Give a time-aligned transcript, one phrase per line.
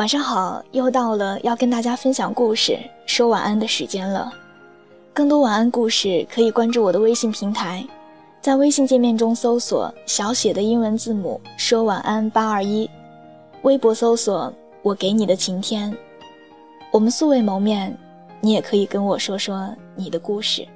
[0.00, 2.74] 晚上好，又到了要跟大家分享故事、
[3.04, 4.32] 说晚安的时间了。
[5.12, 7.86] 更多晚安故事可以关注我的微信平台，
[8.40, 12.88] 在微信界面中搜索小写的英文字母“说晚安八二一”，
[13.60, 14.50] 微博搜索
[14.80, 15.94] “我给你的晴天”。
[16.90, 17.94] 我们素未谋面，
[18.40, 20.66] 你也可以跟我说说你的故事。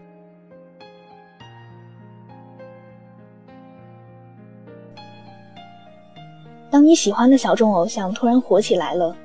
[6.75, 9.17] 当你喜欢的小众偶像突然火起来了，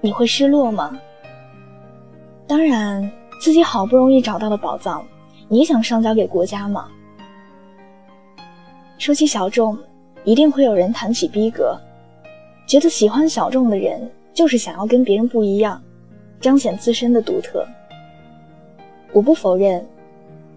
[0.00, 0.98] 你会失落吗？
[2.48, 3.08] 当然，
[3.40, 5.06] 自己好不容易找到的宝藏，
[5.46, 6.88] 你想上交给国家吗？
[8.98, 9.78] 说起小众，
[10.24, 11.78] 一定会有人谈起逼格，
[12.66, 15.80] 觉得喜欢小众的人就是想要跟别人不一样，
[16.40, 17.64] 彰显自身的独特。
[19.12, 19.86] 我不否认，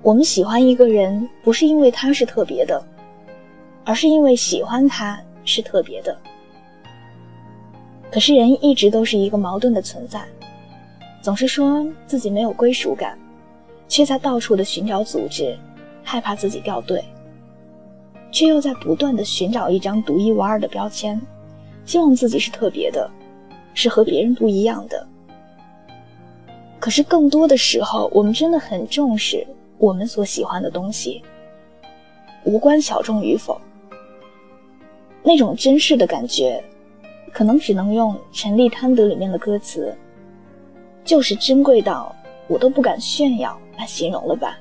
[0.02, 2.84] 我们喜欢一个人不是因为他是特别的，
[3.86, 6.18] 而是因为喜欢他是特别的。
[8.20, 10.22] 可是人一直都是一个矛盾的存在，
[11.22, 13.18] 总是说自己没有归属感，
[13.88, 15.58] 却在到处的寻找组织，
[16.04, 17.02] 害怕自己掉队，
[18.30, 21.18] 却又在不断的寻找一张独一无二的标签，
[21.86, 23.10] 希望自己是特别的，
[23.74, 25.08] 是和别人不一样的。
[26.78, 31.24] 可是更多的时候，我们真的很重视我们所喜欢的东西，
[32.44, 33.62] 无关小众与否，
[35.24, 36.62] 那种珍视的感觉。
[37.30, 39.96] 可能只能用陈立贪得里面的歌词，
[41.04, 42.16] 就是珍贵到
[42.48, 44.58] 我都不敢炫耀来形容了吧。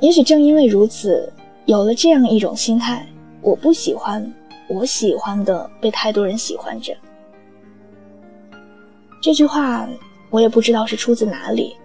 [0.00, 1.32] 也许正因为如此，
[1.66, 3.06] 有了这样一种心态，
[3.40, 4.32] 我不喜欢
[4.68, 6.94] 我喜欢的被太多人喜欢着。
[9.20, 9.88] 这句话
[10.30, 11.76] 我也不知道是出自哪里，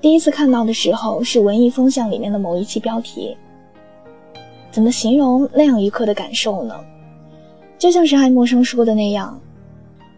[0.00, 3.36] 第一次看到的时候是文艺风向里面的某一期标题。
[4.70, 6.78] 怎么形容那样一刻的感受呢？
[7.78, 9.40] 就像是爱默生说的那样，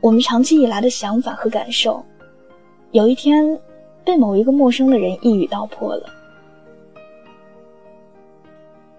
[0.00, 2.02] 我们长期以来的想法和感受，
[2.90, 3.60] 有一天
[4.02, 6.08] 被某一个陌生的人一语道破了。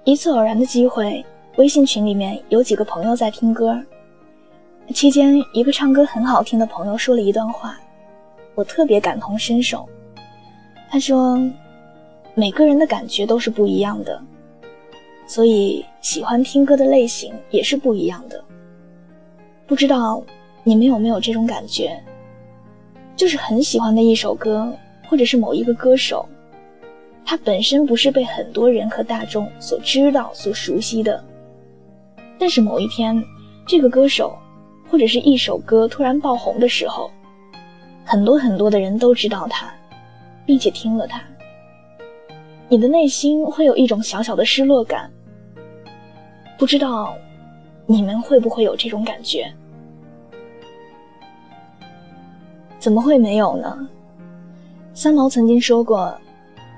[0.04, 1.26] 一次偶然的机会，
[1.58, 3.82] 微信群里面有几个朋友在听歌，
[4.94, 7.80] 期间一个唱歌很好听的朋友说了一段话，
[8.54, 9.90] 我特别感同身受。
[10.88, 11.36] 他说
[12.36, 14.22] ：“每个人的感觉都是不一样的，
[15.26, 18.40] 所以喜欢听歌的类型也是不一样的。”
[19.72, 20.22] 不知道
[20.66, 21.98] 你们有没有这种感觉，
[23.16, 24.70] 就是很喜欢的一首歌，
[25.08, 26.28] 或者是某一个歌手，
[27.24, 31.24] 他本身不是被很多人和大众所知道、所熟悉的，
[32.38, 33.24] 但是某一天，
[33.66, 34.38] 这个歌手
[34.90, 37.10] 或者是一首歌突然爆红的时候，
[38.04, 39.74] 很多很多的人都知道他，
[40.46, 41.24] 并且听了他，
[42.68, 45.10] 你的内心会有一种小小的失落感。
[46.58, 47.16] 不知道
[47.86, 49.50] 你们会不会有这种感觉？
[52.82, 53.88] 怎么会没有呢？
[54.96, 56.12] 三毛曾经说过：“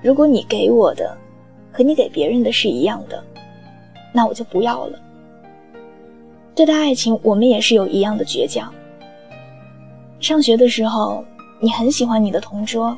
[0.03, 1.17] 如果你给我的
[1.71, 3.23] 和你给别人的是一样的，
[4.11, 4.99] 那我就不要了。”
[6.53, 8.69] 对待爱情，我们也是有一样的倔强。
[10.19, 11.23] 上学的时候，
[11.61, 12.97] 你很喜欢你的同桌，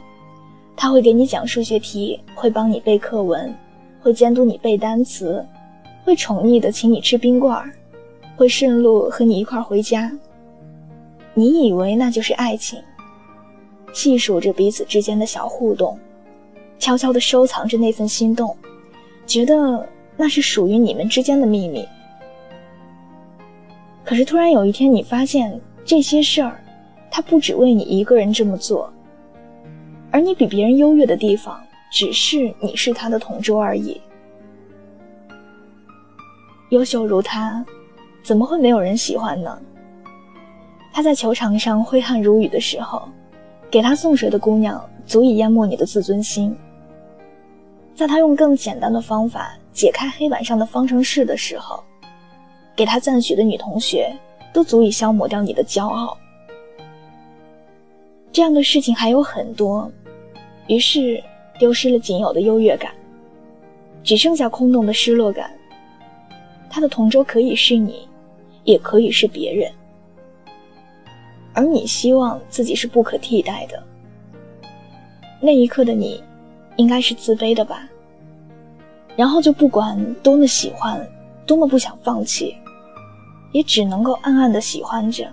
[0.75, 3.53] 他会给你讲数学题，会帮你背课文，
[4.01, 5.45] 会监督你背单词，
[6.03, 7.71] 会宠溺的请你吃冰棍儿，
[8.35, 10.11] 会顺路和你一块回家。
[11.35, 12.81] 你以为那就是爱情？
[13.95, 15.97] 细数着彼此之间的小互动，
[16.77, 18.55] 悄悄地收藏着那份心动，
[19.25, 21.87] 觉得那是属于你们之间的秘密。
[24.03, 26.61] 可是突然有一天，你发现这些事儿，
[27.09, 28.91] 他不只为你一个人这么做，
[30.11, 31.57] 而你比别人优越的地方，
[31.89, 33.99] 只是你是他的同桌而已。
[36.69, 37.65] 优秀如他，
[38.21, 39.57] 怎么会没有人喜欢呢？
[40.91, 43.07] 他在球场上挥汗如雨的时候。
[43.69, 46.55] 给他送水的姑娘足以淹没你的自尊心。
[47.93, 51.83] 在他用更简单的方法解开黑板上的方程式的时候，
[52.75, 54.13] 给他赞许的女同学
[54.53, 56.17] 都足以消磨掉你的骄傲。
[58.31, 59.89] 这样的事情还有很多，
[60.67, 61.23] 于是
[61.57, 62.91] 丢失了仅有的优越感，
[64.03, 65.49] 只剩下空洞的失落感。
[66.69, 68.05] 他的同桌可以是你，
[68.65, 69.71] 也可以是别人。
[71.55, 73.81] 而你希望自己是不可替代的，
[75.39, 76.21] 那一刻的你，
[76.75, 77.87] 应该是自卑的吧？
[79.15, 81.07] 然后就不管多么喜欢，
[81.45, 82.57] 多么不想放弃，
[83.53, 85.31] 也只能够暗暗的喜欢着，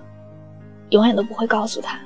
[0.90, 1.98] 永远都不会告诉他。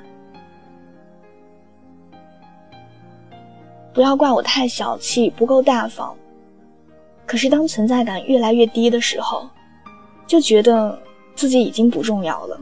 [3.93, 6.15] 不要怪我太小气，不够大方。
[7.27, 9.47] 可是当存在感越来越低的时候，
[10.25, 10.97] 就觉得
[11.35, 12.59] 自己已经不重要了。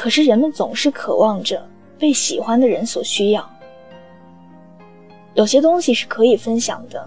[0.00, 1.62] 可是人们总是渴望着
[1.98, 3.50] 被喜欢的人所需要。
[5.34, 7.06] 有些东西是可以分享的，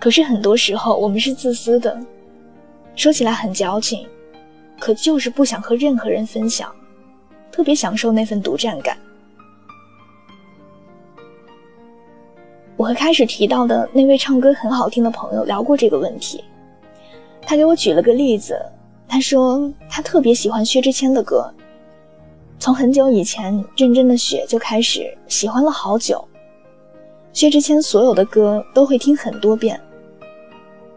[0.00, 1.96] 可是很多时候我们是自私的，
[2.96, 4.08] 说起来很矫情，
[4.80, 6.74] 可就是不想和任何人分享，
[7.52, 8.98] 特别享受那份独占感。
[12.76, 16.42] 我和开始提到的那位唱歌很好听的朋友聊过这个问题，
[17.42, 18.60] 他给我举了个例子，
[19.06, 21.48] 他说他特别喜欢薛之谦的歌，
[22.60, 26.22] 从很久以前《认真的雪》就开始喜欢了好久。
[27.32, 29.80] 薛之谦所有的歌都会听很多遍，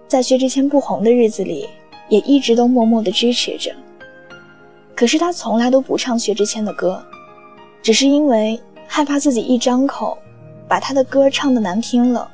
[0.05, 1.69] 在薛之谦不红的日子里，
[2.09, 3.73] 也一直都默默的支持着。
[4.93, 7.01] 可是他从来都不唱薛之谦的歌，
[7.81, 10.17] 只是因为害怕自己一张口，
[10.67, 12.29] 把他的歌唱的难听了。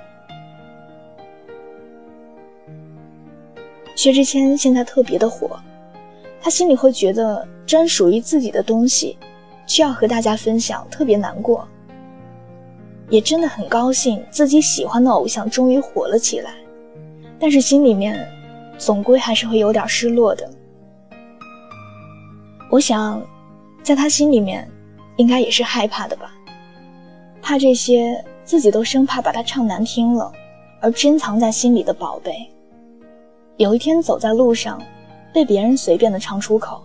[3.96, 5.60] 薛之谦现在特别的火，
[6.42, 9.18] 他心里会觉得专属于自己的东西，
[9.68, 11.68] 需要和大家分享，特别难过。
[13.10, 16.54] 也真的很高兴自己喜欢的偶像终于火了起来，
[17.40, 18.28] 但是心里面
[18.78, 20.50] 总归还是会有点失落的。
[22.70, 23.20] 我想，
[23.82, 24.70] 在他心里面，
[25.18, 26.32] 应该也是害怕的吧，
[27.42, 30.32] 怕这些自己都生怕把他唱难听了，
[30.80, 32.48] 而珍藏在心里的宝贝，
[33.58, 34.80] 有一天走在路上，
[35.34, 36.82] 被别人随便的唱出口。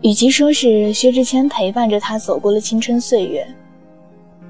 [0.00, 3.46] 与其说是薛之谦陪伴着他走过了青春岁月。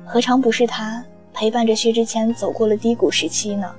[0.04, 3.70] 何尝不是他陪伴着薛之谦走过了低谷时期呢？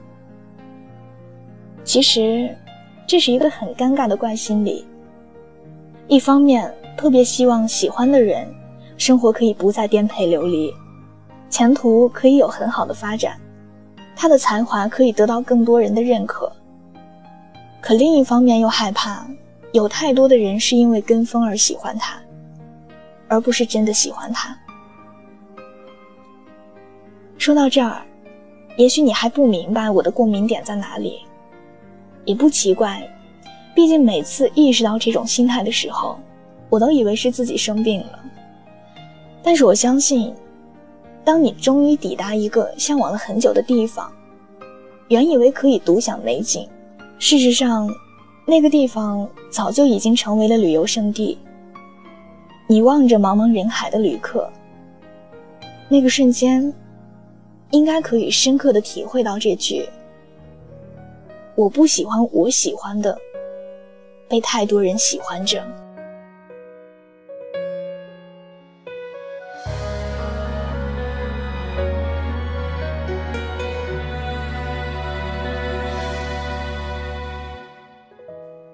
[1.83, 2.55] 其实，
[3.07, 4.85] 这是一个很尴尬的怪心理。
[6.07, 8.47] 一方面特别希望喜欢的人
[8.97, 10.71] 生活可以不再颠沛流离，
[11.49, 13.39] 前途可以有很好的发展，
[14.15, 16.48] 他的才华可以得到更多人的认可。
[17.89, 19.25] 可另一方面又害怕
[19.71, 22.21] 有太多的人是因为跟风而喜欢他，
[23.27, 24.55] 而不是真的喜欢他。
[27.39, 28.05] 说到这儿，
[28.77, 31.21] 也许你还不明白我的共鸣点在哪里，
[32.25, 33.01] 也不奇怪，
[33.73, 36.19] 毕竟每次意识到这种心态的时候，
[36.69, 38.19] 我都以为是自己生病了。
[39.41, 40.31] 但是我相信，
[41.23, 44.11] 当你终于抵达一个向往了很久的地方，
[45.07, 46.69] 原以为可以独享美景，
[47.19, 47.93] 事实上，
[48.45, 51.37] 那个地方早就已经成为了旅游胜地。
[52.67, 54.49] 你望着茫茫人海的旅客，
[55.89, 56.73] 那个瞬间。
[57.71, 59.87] 应该可以深刻的体会到这句
[61.53, 63.15] ：“我不喜欢我喜欢的，
[64.27, 65.63] 被太多人喜欢着。”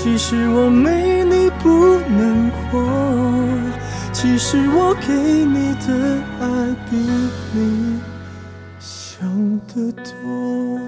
[0.00, 2.78] 其实我没你不能活，
[4.12, 5.88] 其实我给你的
[6.40, 6.46] 爱
[6.88, 6.96] 比
[7.52, 7.98] 你。
[8.78, 9.28] 想
[9.66, 10.87] 的多。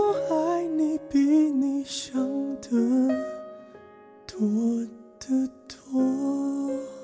[0.00, 2.18] 我爱你比你想
[2.62, 2.70] 的
[4.26, 4.38] 多
[5.18, 6.99] 得多。